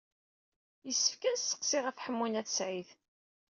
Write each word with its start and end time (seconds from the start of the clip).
Yessefk 0.87 1.21
ad 1.29 1.33
nesseqsi 1.37 1.79
ɣef 1.81 1.97
Ḥemmu 2.05 2.27
n 2.27 2.39
At 2.41 2.49
Sɛid. 2.57 2.89